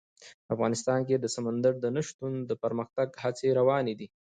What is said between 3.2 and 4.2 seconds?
هڅې روانې دي.